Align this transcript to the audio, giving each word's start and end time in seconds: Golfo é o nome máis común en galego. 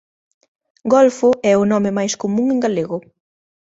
Golfo 0.93 1.29
é 1.51 1.53
o 1.61 1.67
nome 1.71 1.91
máis 1.97 2.13
común 2.21 2.47
en 2.53 2.59
galego. 2.65 2.97